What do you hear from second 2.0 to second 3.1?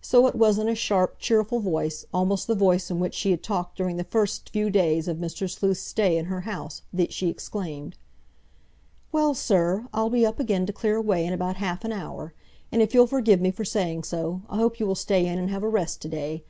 almost the voice in